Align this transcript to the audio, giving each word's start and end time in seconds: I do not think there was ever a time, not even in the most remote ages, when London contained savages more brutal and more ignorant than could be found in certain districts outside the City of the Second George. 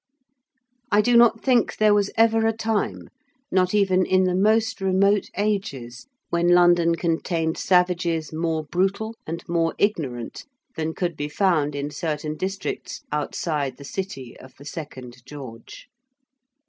I 0.91 0.99
do 1.01 1.15
not 1.15 1.43
think 1.43 1.77
there 1.77 1.93
was 1.93 2.09
ever 2.17 2.47
a 2.47 2.53
time, 2.53 3.09
not 3.51 3.75
even 3.75 4.03
in 4.03 4.23
the 4.23 4.33
most 4.33 4.81
remote 4.81 5.29
ages, 5.37 6.07
when 6.31 6.47
London 6.55 6.95
contained 6.95 7.59
savages 7.59 8.33
more 8.33 8.63
brutal 8.63 9.15
and 9.27 9.47
more 9.47 9.75
ignorant 9.77 10.45
than 10.75 10.95
could 10.95 11.15
be 11.15 11.29
found 11.29 11.75
in 11.75 11.91
certain 11.91 12.35
districts 12.35 13.03
outside 13.11 13.77
the 13.77 13.85
City 13.85 14.35
of 14.39 14.55
the 14.57 14.65
Second 14.65 15.17
George. 15.23 15.87